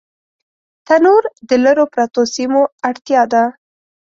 تنور 0.87 1.23
د 1.49 1.51
لرو 1.65 1.85
پرتو 1.93 2.21
سیمو 2.35 2.61
اړتیا 2.89 3.21
ده 3.33 3.43